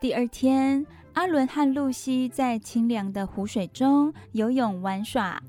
[0.00, 5.42] 第二天，阿伦和露西在清凉的湖水中游泳玩耍，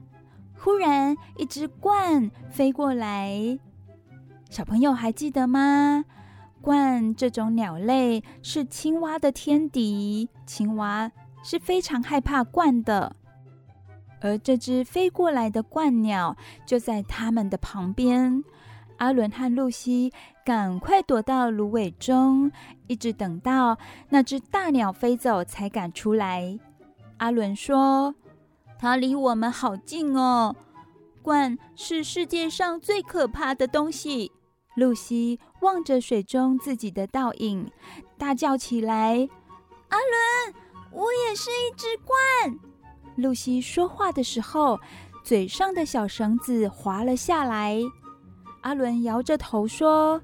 [0.53, 3.57] 忽然一只鹳飞过来，
[4.49, 6.03] 小朋友还记得吗？
[6.67, 11.09] 鸛这种鸟类是青蛙的天敌，青蛙
[11.41, 13.15] 是非常害怕鸛的。
[14.19, 18.43] 而这只飞过来的鸛鸟就在他们的旁边。
[18.97, 20.11] 阿伦和露西
[20.43, 22.51] 赶快躲到芦苇中，
[22.87, 23.77] 一直等到
[24.09, 26.59] 那只大鸟飞走才敢出来。
[27.17, 28.13] 阿伦说
[28.77, 30.53] ：“它离我们好近哦，
[31.23, 34.33] 鸛是世界上最可怕的东西。”
[34.77, 37.71] 露西望着水中自己的倒影，
[38.15, 39.27] 大叫起来
[39.89, 40.55] ：“阿伦，
[40.91, 42.59] 我也是一只鹳！”
[43.17, 44.79] 露西说话的时候，
[45.23, 47.81] 嘴上的小绳子滑了下来。
[48.61, 50.21] 阿伦摇着头说：“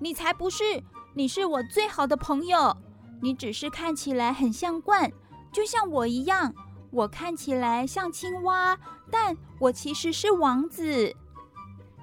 [0.00, 0.82] 你才不是，
[1.12, 2.74] 你是我最好的朋友。
[3.20, 5.12] 你只是看起来很像鸛，
[5.52, 6.54] 就像我一样。
[6.90, 8.78] 我看起来像青蛙，
[9.10, 11.14] 但我其实是王子。”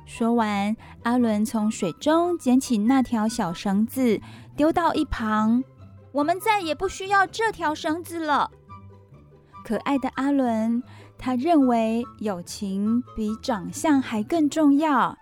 [0.10, 4.20] 说完，阿伦从水中捡起那条小绳子，
[4.57, 5.64] 丢到一旁。
[6.12, 8.49] 我们再也不需要这条绳子了。
[9.64, 10.82] 可爱的阿伦，
[11.16, 15.16] 他认为友情比长相还更重要。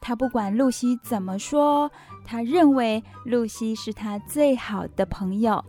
[0.00, 1.92] 他不管露西怎么说，
[2.24, 5.62] 他认为露西是他最好的朋友，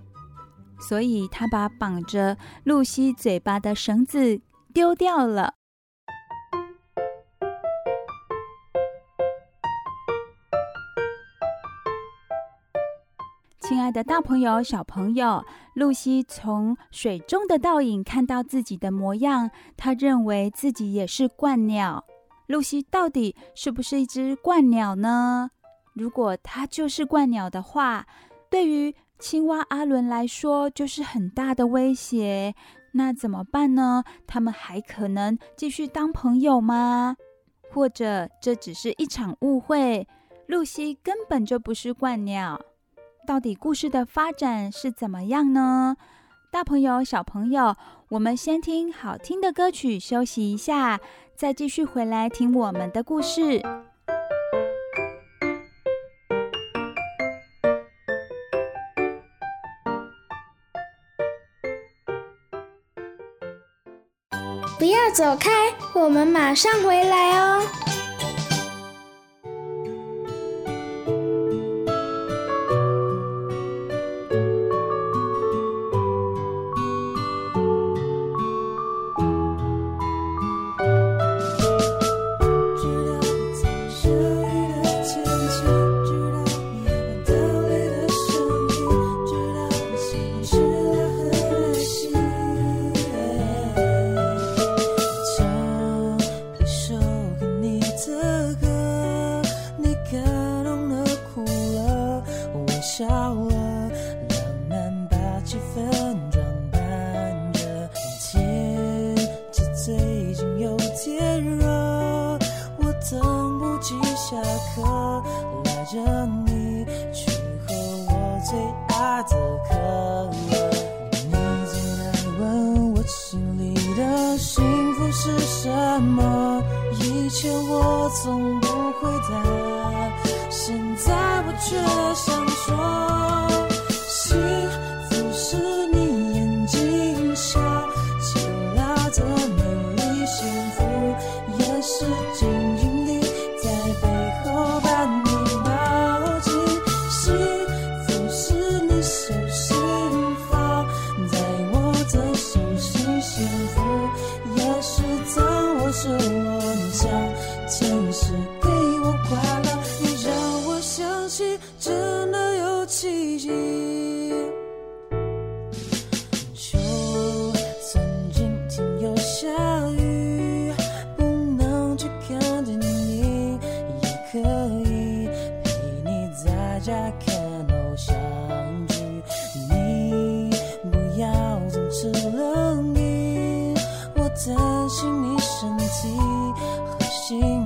[0.79, 4.39] 所以他把绑着露西嘴巴的绳子
[4.73, 5.55] 丢掉了。
[13.73, 15.43] 亲爱的，大朋友、小朋友，
[15.73, 22.05] 露西从水中的倒影看到自己的模样，她认为自己也是鸛鸟。
[22.45, 25.49] 露西到底是不是一只鸛鸟呢？
[25.95, 28.05] 如果它就是鸛鸟的话，
[28.47, 32.53] 对于青蛙阿伦来说就是很大的威胁。
[32.91, 34.03] 那怎么办呢？
[34.27, 37.17] 他们还可能继续当朋友吗？
[37.71, 40.07] 或者这只是一场误会？
[40.45, 42.61] 露西根本就不是鸛鸟。
[43.25, 45.95] 到底故事的发展是怎么样呢？
[46.51, 47.75] 大朋友、小朋友，
[48.09, 50.99] 我们先听好听的歌曲休息一下，
[51.35, 53.61] 再继续回来听我们的故事。
[64.77, 65.49] 不要走开，
[65.95, 67.82] 我们马上回来哦。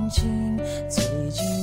[0.08, 0.56] 情
[0.88, 1.57] 最近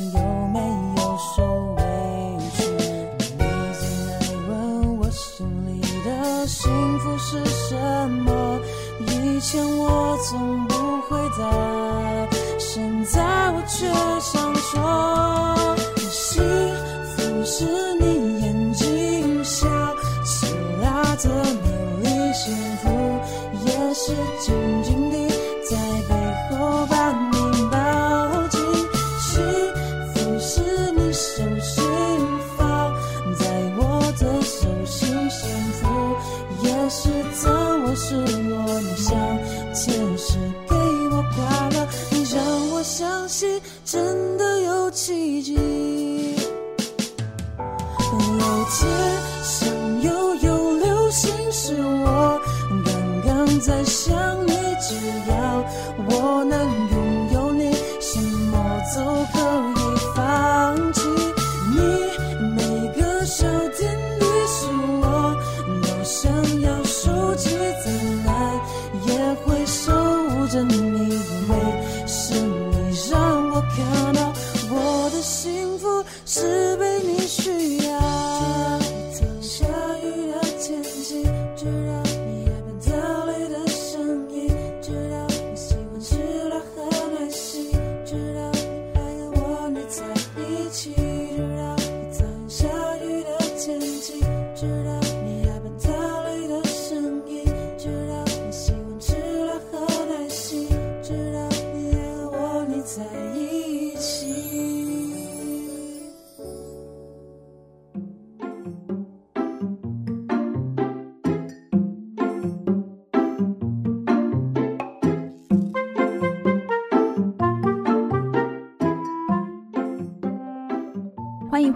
[54.88, 54.94] 只
[55.28, 55.45] 要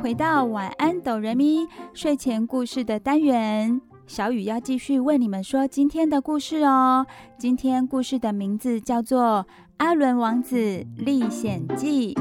[0.09, 3.79] 回到晚安，哆瑞咪睡前故事的单元。
[4.07, 7.05] 小雨要继续为你们说今天的故事哦。
[7.37, 9.45] 今天故事的名字叫做
[9.77, 12.15] 《阿伦王子历险记》。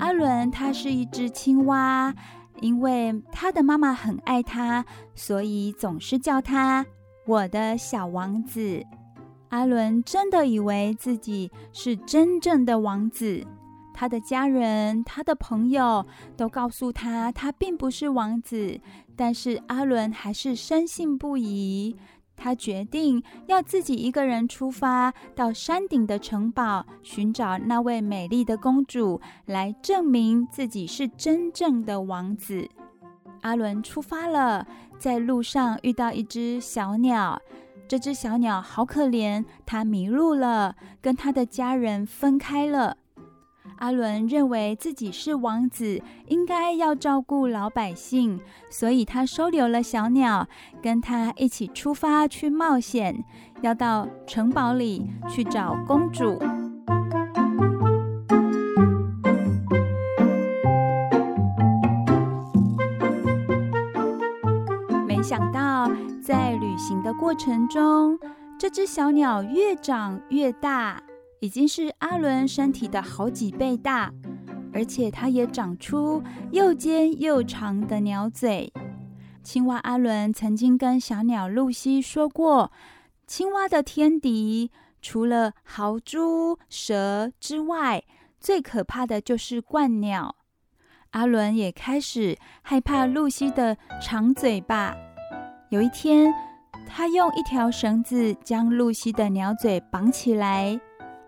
[0.00, 2.12] 阿伦他是一只青蛙，
[2.60, 6.84] 因为他的妈妈很爱他，所以总是叫他
[7.28, 8.82] 我的小王子。
[9.50, 13.46] 阿伦真的以为自己是真正的王子，
[13.92, 16.02] 他的家人、他的朋友
[16.38, 18.80] 都告诉他，他并不是王子。
[19.14, 21.94] 但是阿伦还是深信不疑。
[22.34, 32.66] 他决定要自己一个人出发，到山顶的城堡，寻找那位美丽的公主，来证明自己是真正的王子。
[33.42, 34.66] 阿伦出发了，
[34.98, 37.40] 在路上遇到一只小鸟。
[37.86, 42.96] 这只小鸟好可怜，它迷路了，跟它的家人分开了。
[43.78, 50.48] 阿伦认为自己是王子，应该要照顾老百姓，所以他收留了小鸟，
[50.82, 53.24] 跟他一起出发去冒险，
[53.62, 56.38] 要到城堡里去找公主。
[65.28, 65.90] 想到。
[66.22, 68.18] 在旅行的过程中，
[68.58, 71.02] 这只小鸟越长越大，
[71.40, 74.10] 已经是阿伦身体的好几倍大，
[74.72, 78.72] 而且它也长出又尖又长的鸟嘴。
[79.42, 82.72] 青蛙阿伦曾经跟小鸟露西说过，
[83.26, 84.70] 青蛙的天敌
[85.02, 88.02] 除了豪猪、蛇之外，
[88.40, 90.36] 最可怕的就是鹳鸟。
[91.10, 94.94] 阿伦也开始害怕露西的长嘴巴。
[95.70, 96.32] 有一天，
[96.86, 100.80] 他用一条绳子将露西的鸟嘴绑起来。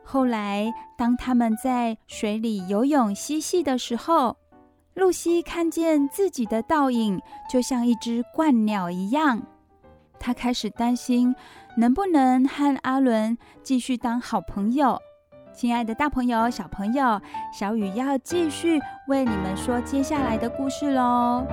[0.02, 4.36] 后来，当他们在水里游泳嬉戏的时候，
[4.94, 7.20] 露西看见自己的倒影，
[7.50, 9.42] 就像一只鹳鸟一样。
[10.18, 11.34] 她开始担心，
[11.76, 14.98] 能不能和阿伦继续当好朋友。
[15.52, 17.20] 亲爱的大朋友、小朋友，
[17.52, 21.46] 小雨要继续为你们说接下来的故事喽。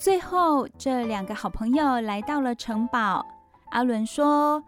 [0.00, 3.26] 最后，这两个好朋友来到了城堡。
[3.68, 4.64] 阿伦说：“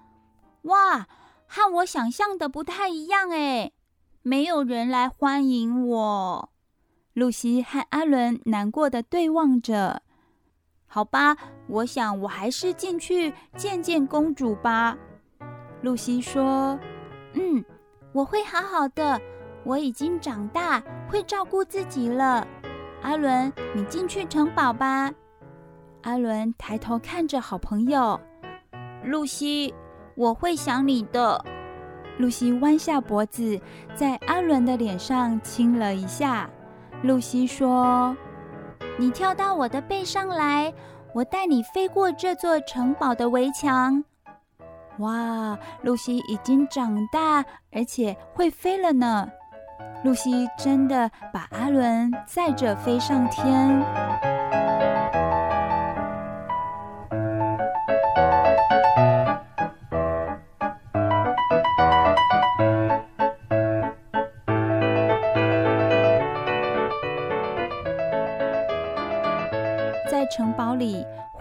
[0.69, 1.07] 哇，
[1.47, 3.73] 和我想象的不太一样诶，
[4.21, 6.51] 没有人来欢迎我。”
[7.15, 10.03] 露西和阿伦难过的对望着。
[10.87, 11.35] 好吧，
[11.67, 14.99] 我想我还是进去见见公主吧。
[15.81, 16.79] 露西说
[17.33, 17.65] ：“嗯，
[18.13, 19.19] 我会好好的。
[19.65, 22.47] 我已经长大，会照顾自己了。”
[23.01, 25.11] 阿伦，你进去城堡吧。
[26.03, 28.21] 阿伦抬头看着好朋友
[29.05, 29.73] 露西，
[30.15, 31.45] 我会想你的。
[32.19, 33.61] 露西弯下脖子，
[33.95, 36.49] 在阿伦的脸上亲了一下。
[37.03, 38.17] 露西说
[38.99, 40.73] ：“你跳到我的背上来，
[41.15, 44.05] 我带你飞过这座城堡的围墙。”
[44.99, 49.29] 哇，露西已经长大，而且会飞了呢。
[50.05, 54.42] 露西真的把阿伦载着飞上天。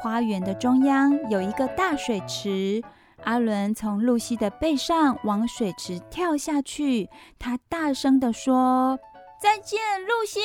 [0.02, 2.82] 花园的中央有一个大水池。
[3.24, 8.98] 阿伦从露西的背上往水池跳下去，他大声地说
[9.40, 10.40] ：“再见，露西！”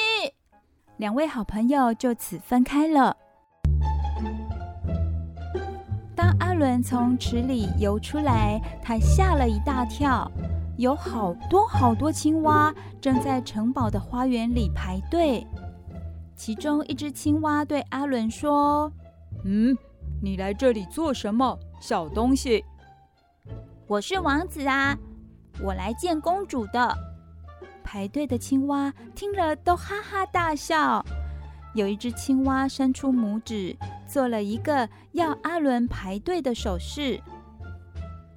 [0.98, 3.16] 两位好朋友就此分开了。
[6.14, 10.30] 当阿伦从池里游出来，他吓了一大跳，
[10.76, 15.46] 有好多好多青蛙正在城堡的花园里排队。
[16.34, 18.92] 其中一只青蛙对阿伦说
[19.48, 19.78] ：“嗯，
[20.20, 22.64] 你来这里做什么，小东西
[23.86, 24.98] ？”“我是王子啊，
[25.62, 26.92] 我来见公主的。”
[27.84, 31.06] 排队的青蛙听了都哈哈大笑。
[31.74, 33.76] 有一只青蛙伸出拇指，
[34.08, 37.22] 做了一个要阿伦排队的手势。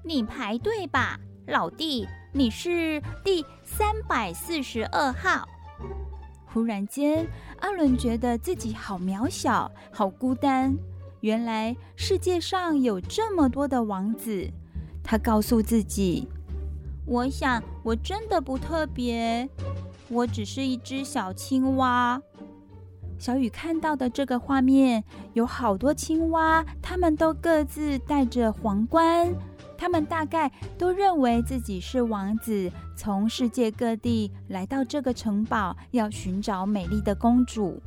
[0.04, 5.48] 你排队吧，老弟，你是第三百四十二号。
[6.46, 7.26] 忽然间，
[7.62, 10.78] 阿伦觉得自己好渺小，好孤单。
[11.22, 14.50] 原来世界上有这么多的王子。
[15.04, 16.28] 他告诉自己
[17.06, 19.50] ：“我想我真的不特别，
[20.08, 22.22] 我只是一只小青蛙。”
[23.18, 25.04] 小雨看到的这个画面，
[25.34, 29.34] 有好多青蛙，他们都各自戴着皇冠。
[29.78, 37.82] 他们大概都认为自己是王子，从世界各地来到这个城堡，要寻找美丽的公主。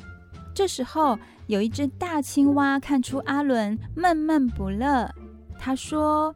[0.54, 5.10] 这时候，有一只大青蛙看出阿伦闷闷不乐，
[5.58, 6.34] 他说：“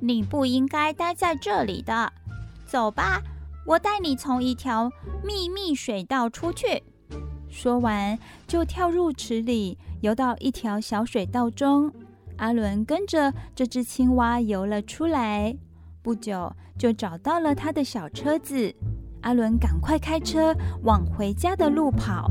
[0.00, 2.12] 你不应该待在这里的，
[2.64, 3.20] 走吧，
[3.66, 4.90] 我带你从一条
[5.24, 6.82] 秘密水道出去。”
[7.50, 11.92] 说完，就跳入池里，游到一条小水道中。
[12.36, 15.54] 阿伦跟着这只青蛙游了出来，
[16.00, 18.72] 不久就找到了他的小车子。
[19.22, 22.30] 阿伦赶快开车往回家的路跑。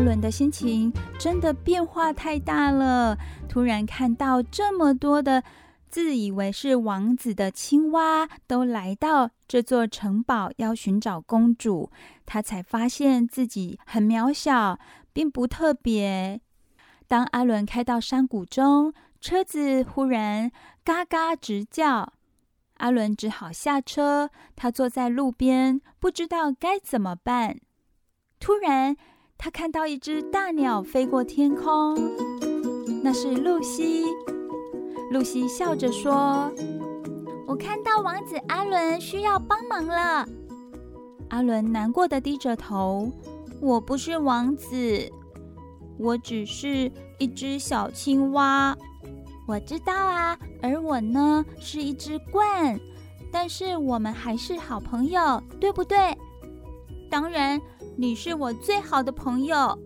[0.00, 3.18] 阿伦的心情真的变化太大了，
[3.50, 5.44] 突然看到这么多的。
[5.90, 11.90] 自以为是王子的青蛙都来到这座城堡，要寻找公主。
[12.24, 14.78] 他才发现自己很渺小，
[15.12, 16.40] 并不特别。
[17.06, 20.50] 当阿伦开到山谷中，车子忽然
[20.82, 22.14] 嘎嘎直叫，
[22.78, 24.30] 阿伦只好下车。
[24.56, 27.58] 他坐在路边，不知道该怎么办。
[28.38, 28.96] 突然，
[29.42, 31.96] 他看到一只大鸟飞过天空，
[33.02, 34.04] 那是露西。
[35.12, 36.52] 露西笑着说
[37.48, 40.28] ：“我看到王子阿伦需要帮忙了。”
[41.30, 43.10] 阿伦难过的低着头
[43.62, 45.10] ：“我不是王子，
[45.98, 48.76] 我只是一只小青蛙。
[49.48, 52.78] ”“我知道啊，而我呢，是一只鹳。
[53.32, 55.96] 但是我们还是好朋友，对不对
[57.10, 57.60] ？”“当然，
[57.96, 59.76] 你是我最好的朋友。”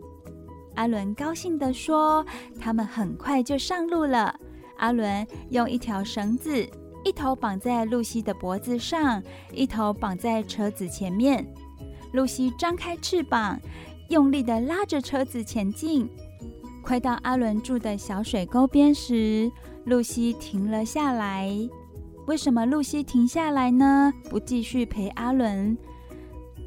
[0.77, 2.25] 阿伦高兴地说。
[2.61, 4.35] 他们很快就上路了。
[4.79, 6.67] 阿伦用一条绳子，
[7.05, 9.23] 一头绑在露西的脖子上，
[9.53, 11.47] 一头绑在车子前面。
[12.13, 13.61] 露西张开翅膀，
[14.09, 16.09] 用力地拉着车子前进。
[16.83, 19.51] 快到阿伦住的小水沟边时，
[19.85, 21.51] 露西停了下来。
[22.27, 24.13] 为什么露西停下来呢？
[24.31, 25.77] 不继续陪阿伦？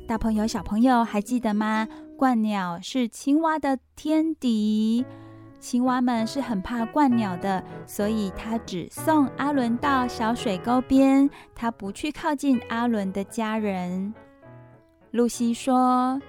[0.07, 1.85] 大朋友、小朋友还记得吗？
[2.17, 5.05] 鹳鸟是青蛙的天敌。
[5.59, 14.13] 青蛙们是很怕鹳鸟的，所以他只送阿伦到小水沟边，他不去靠近阿伦的家人。
[15.11, 16.21] 露西说：“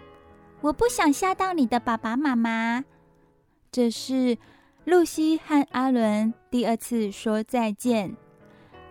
[0.61, 2.85] 我不想吓到你的爸爸妈妈。”
[3.71, 4.37] 这是
[4.87, 8.17] 露西和阿伦第二次说再见。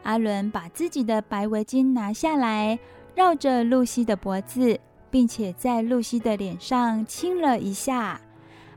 [0.04, 2.80] 阿伦把自己的白围巾拿下来，
[3.18, 8.22] 绕着露西的脖子，并且在露西的脸上亲了一下。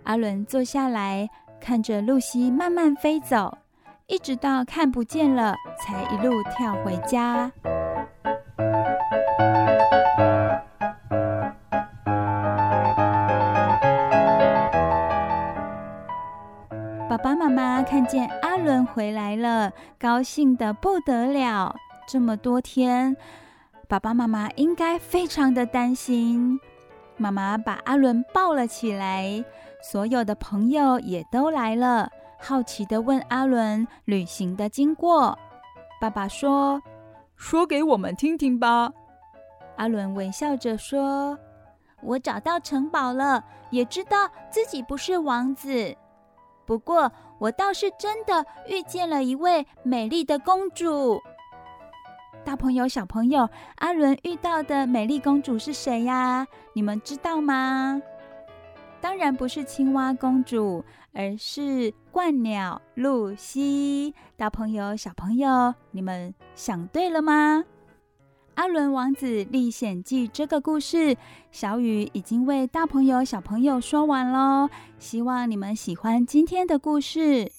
[0.04, 1.28] 阿伦坐下来。
[1.60, 3.58] 看着露西慢慢飞走，
[4.06, 7.52] 一直到看不见了，才一路跳回家。
[17.10, 21.76] 爸爸妈妈看见阿伦回来了，高兴得不得了。
[22.08, 23.14] 这么多天，
[23.90, 26.60] 爸爸妈妈应该非常的担心。
[27.16, 29.44] 妈妈把阿伦抱了起来。
[29.82, 35.36] 所有的朋友也都来了，好奇地问阿伦旅行的经过。
[36.00, 36.80] 爸爸说
[37.34, 38.92] ：“说给我们听听吧。”
[39.74, 41.36] 阿伦微笑着说
[42.00, 45.96] ：“我找到城堡了，也知道自己不是王子。
[46.64, 47.10] 不过，
[47.40, 51.20] 我倒是真的遇见了一位美丽的公主。”
[52.44, 56.46] 大朋友、小朋友，阿伦遇到的美丽公主是谁呀？
[56.72, 58.00] 你们知道吗？
[59.00, 64.14] 当然不是青蛙公主，而是鹳鸟露西。
[64.36, 67.64] 大朋友、小朋友，你们想对了吗？
[68.54, 71.16] 《阿伦王子历险记》这个故事，
[71.50, 74.68] 小雨已经为大朋友、小朋友说完喽。
[74.98, 77.52] 希望你们喜欢今天的故事。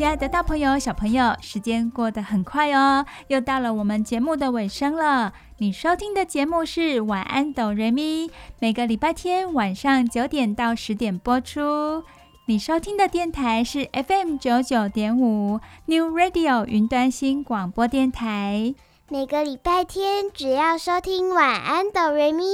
[0.00, 5.34] 亲爱的大朋友、小朋友，时间过得很快哦，又到了我们节目的尾声了。
[5.58, 8.26] 你收听的节目是《晚安，哆瑞咪》，
[8.60, 12.02] 每个礼拜天晚上九点到十点播出。
[12.46, 18.74] 你收听的电台是 FM 九九点五 New Radio 云端新广播电台。
[19.10, 22.44] 每个礼拜天只要收听《晚安，哆瑞咪》，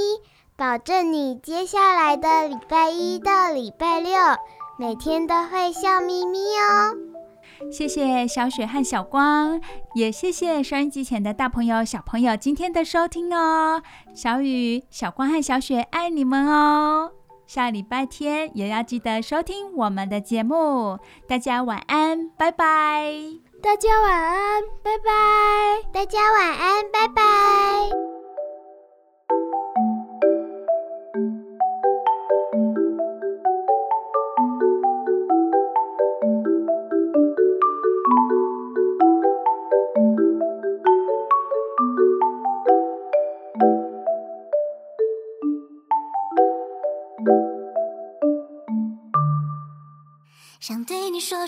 [0.57, 4.11] 保证你接下来的礼拜一到礼拜六
[4.81, 7.16] 每天都会笑眯眯哦。
[7.71, 9.61] 谢谢小雪和小光，
[9.95, 13.83] 也谢谢收音机前的大朋友、小朋友今天的收听哦。
[14.15, 17.13] 小雨、小光和小雪爱你们哦。
[17.47, 20.99] 下礼拜天也要记得收听我们的节目。
[21.29, 23.13] 大家晚安，拜拜。
[23.63, 25.89] 大家晚安，拜拜。
[25.93, 28.16] 大家晚安，拜拜。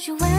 [0.08, 0.37] 就问